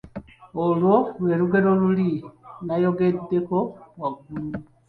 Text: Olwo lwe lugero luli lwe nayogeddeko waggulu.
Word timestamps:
Olwo 0.63 0.95
lwe 1.21 1.33
lugero 1.39 1.71
luli 1.81 2.09
lwe 2.19 2.23
nayogeddeko 2.67 3.57
waggulu. 3.99 4.49